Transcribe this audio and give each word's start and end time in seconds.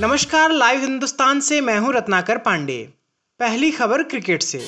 नमस्कार 0.00 0.52
लाइव 0.52 0.80
हिंदुस्तान 0.80 1.40
से 1.40 1.60
मैं 1.60 1.76
हूँ 1.78 1.92
रत्नाकर 1.92 2.38
पांडे। 2.38 2.76
पहली 3.40 3.70
खबर 3.70 4.02
क्रिकेट 4.02 4.42
से। 4.42 4.58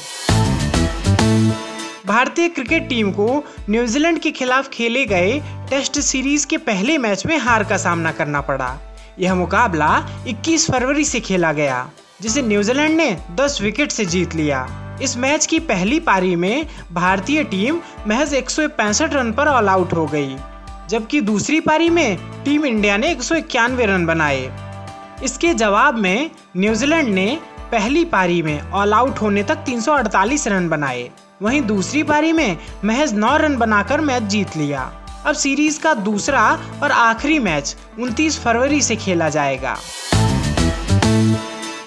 भारतीय 2.07 2.49
क्रिकेट 2.49 2.89
टीम 2.89 3.13
को 3.13 3.45
न्यूजीलैंड 3.71 4.19
के 4.19 4.31
खिलाफ 4.31 4.69
खेले 4.69 5.05
गए 5.07 5.41
टेस्ट 5.71 5.99
सीरीज़ 6.01 6.47
के 6.47 6.57
पहले 6.57 6.97
मैच 6.99 7.25
में 7.27 7.37
हार 7.39 7.65
का 7.65 7.77
सामना 7.77 8.13
करना 8.13 8.41
पड़ा। 8.41 8.69
यह 9.19 9.35
मुकाबला 9.35 9.89
21 10.27 10.71
फरवरी 10.71 11.05
से 11.05 11.21
खेला 11.21 11.53
गया, 11.53 11.91
जिसे 12.21 12.43
न्यूजीलैंड 12.43 12.97
ने 12.97 13.17
10 13.31 13.59
विकेट 13.63 13.93
से 13.93 14.05
जीत 14.05 14.35
लिया। 14.35 14.67
इस 15.03 15.17
मैच 15.17 15.47
की 15.47 15.61
पहली 15.61 16.01
पारी 16.01 16.35
में 16.37 16.67
भारतीय 16.93 17.45
टीम 17.45 17.79
महज 18.07 18.35
एक 18.35 18.51
सौ 18.51 18.69
पैंसठ 18.69 19.15
रन 19.15 19.33
पर 19.33 19.49
ऑल 19.49 19.69
आउट 19.69 19.93
हो 19.93 20.07
गई, 20.07 20.37
जबकि 20.91 21.21
दूसरी 21.21 21.61
पारी 21.61 21.89
में 21.91 22.17
टीम 22.45 22.67
इंडिया 22.67 22.97
ने 22.97 23.11
एक 23.13 23.23
सौ 23.23 23.35
इक्यानवे 23.35 23.87
रन 23.87 24.07
बनाए। 24.07 24.72
इसके 25.25 25.55
जवाब 25.55 25.99
में 25.99 26.31
न्यूजीलैंड 26.57 27.09
ने 27.09 27.39
पहली 27.73 28.05
पारी 28.05 28.43
में 28.43 28.71
ऑल 28.71 28.93
आउट 28.93 29.19
होने 29.19 29.43
तक 29.43 29.57
348 29.57 30.47
रन 30.49 30.69
बनाए। 30.69 31.11
वहीं 31.43 31.63
दूसरी 31.63 32.03
पारी 32.03 32.33
में 32.33 32.59
महज 32.85 33.15
9 33.15 33.37
रन 33.37 33.57
बनाकर 33.57 34.01
मैच 34.01 34.23
जीत 34.23 34.57
लिया। 34.57 34.93
अब 35.27 35.35
सीरीज़ 35.35 35.81
का 35.81 35.95
दूसरा 35.95 36.59
और 36.83 36.91
आखिरी 36.91 37.39
मैच 37.39 37.77
29 37.99 38.39
फरवरी 38.39 38.83
से 38.83 38.97
खेला 38.97 39.29
जाएगा। 39.29 39.77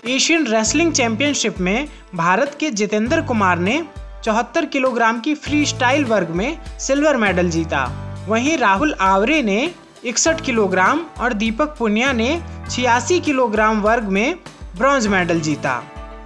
एशियन 0.07 0.47
रेसलिंग 0.47 0.91
चैंपियनशिप 0.93 1.59
में 1.59 1.87
भारत 2.15 2.57
के 2.59 2.69
जितेंद्र 2.71 3.21
कुमार 3.21 3.59
ने 3.59 3.83
चौहत्तर 4.23 4.65
किलोग्राम 4.65 5.19
की 5.19 5.35
फ्री 5.35 5.65
स्टाइल 5.65 6.05
वर्ग 6.05 6.29
में 6.29 6.57
सिल्वर 6.79 7.17
मेडल 7.17 7.49
जीता। 7.49 7.85
वहीं 8.27 8.57
राहुल 8.57 8.95
आवरे 9.01 9.41
ने 9.41 9.71
इकसठ 10.05 10.41
किलोग्राम 10.41 10.99
और 11.19 11.33
दीपक 11.33 11.75
पुनिया 11.77 12.11
ने 12.13 12.27
छियासी 12.69 13.19
किलोग्राम 13.19 13.79
वर्ग 13.81 14.03
में 14.07 14.35
ब्रॉन्ज 14.77 15.07
मेडल 15.07 15.39
जीता। 15.39 15.71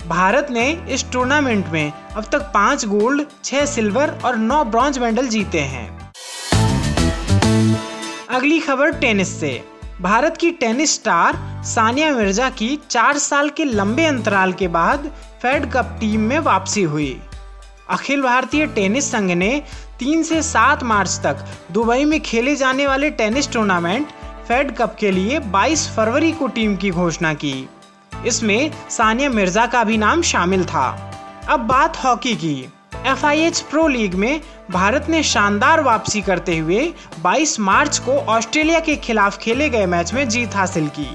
भारत 0.08 0.48
ने 0.52 0.68
इस 0.90 1.06
टूर्नामेंट 1.12 1.68
में 1.68 1.92
अब 2.16 2.24
तक 2.24 2.42
पाँच 2.54 2.86
गोल्ड, 2.86 3.26
छह 3.44 3.66
सिल्वर 3.66 4.20
और 4.26 4.38
नौ 4.38 4.64
ब्रॉन्ज 4.66 5.00
मेडल 5.00 5.28
जीते 5.28 5.60
हैं। 5.60 5.88
अगली 8.30 8.60
खबर 8.60 8.92
टेनिस 8.92 9.40
से। 9.40 9.62
भारत 10.02 10.38
की 10.38 10.52
टेनिस 10.52 10.96
स्टार 10.96 11.38
सानिया 11.66 12.12
मिर्ज़ा 12.12 12.50
की 12.50 12.78
चार 12.90 13.18
साल 13.18 13.50
के 13.50 13.64
लंबे 13.66 14.06
अंतराल 14.06 14.54
के 14.54 14.68
बाद 14.68 15.12
फेड 15.42 15.72
कप 15.72 15.98
टीम 16.00 16.22
में 16.22 16.40
वापसी 16.40 16.84
हुई। 16.84 17.20
अखिल 17.90 18.22
भारतीय 18.22 18.66
टेनिस 18.68 19.12
संघ 19.12 19.32
ने 19.32 19.64
तीन 20.00 20.23
से 20.23 20.42
सात 20.44 20.84
मार्च 20.84 21.20
तक 21.23 21.45
दुबई 21.72 22.04
में 22.06 22.20
खेले 22.22 22.56
जाने 22.56 22.88
वाले 22.88 23.09
टेनिस 23.09 23.52
टूर्नामेंट 23.52 24.08
फेड 24.48 24.76
कप 24.76 24.95
के 25.00 25.12
लिए 25.12 25.40
22 25.40 25.88
फरवरी 25.90 26.32
को 26.32 26.48
टीम 26.48 26.76
की 26.76 26.92
घोषणा 26.92 27.34
की। 27.34 27.70
इसमें 28.26 28.72
सानिया 28.90 29.30
मिर्ज़ा 29.30 29.66
का 29.66 29.84
भी 29.84 29.98
नाम 29.98 30.22
शामिल 30.22 30.66
था। 30.66 30.90
अब 31.50 31.60
बात 31.60 31.98
हॉकी 32.04 32.36
की। 32.36 32.70
एफआईएच 33.05 33.60
प्रो 33.61 33.88
लीग 33.88 34.16
में 34.16 34.42
भारत 34.71 35.06
ने 35.10 35.23
शानदार 35.23 35.82
वापसी 35.82 36.21
करते 36.21 36.58
हुए 36.58 36.94
22 37.23 37.60
मार्च 37.60 37.98
को 37.98 38.11
ऑस्ट्रेलिया 38.11 38.80
के 38.80 38.95
खिलाफ 38.95 39.38
खेले 39.38 39.70
गए 39.70 39.86
मैच 39.86 40.14
में 40.14 40.27
जीत 40.30 40.56
हासिल 40.56 40.88
की। 40.88 41.10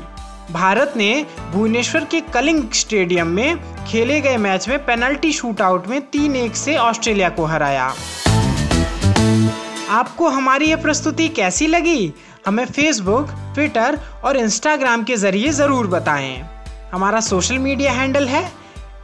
भारत 0.51 0.93
ने 0.97 1.27
भुवनेश्वर 1.53 2.05
के 2.05 2.21
कलिंग 2.33 2.63
स्टेडियम 2.73 3.27
में 3.27 3.85
खेले 3.87 4.21
गए 4.21 4.37
मैच 4.37 4.69
में 4.69 4.79
पेनल्टी 4.87 5.33
शूटआउट 5.33 5.87
में 5.87 6.01
तीन 6.01 6.37
एक 6.37 6.57
से 6.57 6.77
ऑस्ट्रेलिया 6.77 7.29
को 7.29 7.45
हराया। 7.45 7.87
आपको 9.91 10.29
हमारी 10.29 10.67
यह 10.67 10.77
प्रस्तुति 10.77 11.29
कैसी 11.29 11.67
लगी? 11.67 12.13
हमें 12.47 12.65
फेसबुक 12.67 13.31
ट्विटर 13.55 13.99
और 14.25 14.37
इंस्टाग्राम 14.37 15.05
के 15.05 15.17
ज़रिए 15.17 15.53
ज़रूर 15.53 15.87
बताएँ। 15.87 16.37
हमारा 16.93 17.21
सोशल 17.21 17.59
मीडिया 17.59 17.93
हैंडल 17.93 18.29
है 18.29 18.45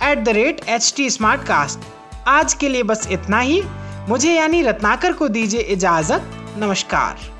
at 0.03 0.25
the 0.25 0.29
rate 0.29 0.61
H 0.69 0.93
T 0.97 1.11
Smartcast 1.43 1.89
आज 2.29 2.55
के 2.55 2.69
लिए 2.69 2.83
बस 2.83 3.09
इतना 3.11 3.39
ही। 3.39 3.63
मुझे 4.09 4.33
यानी 4.33 4.63
रत्नाकर 4.63 5.13
को 5.13 5.29
दीजिए 5.29 5.61
इजाज़त। 5.61 6.31
नमस्कार। 6.59 7.40